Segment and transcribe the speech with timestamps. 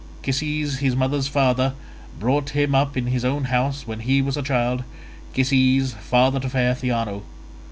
[0.23, 1.73] Cisses, his mother's father,
[2.19, 6.73] brought him up in his own house when he was a child—Cisses, father to fair
[6.73, 7.21] Theano.